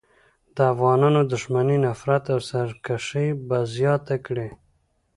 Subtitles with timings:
[0.55, 4.49] د افغانانو دښمني، نفرت او سرکښي به زیاته کړي.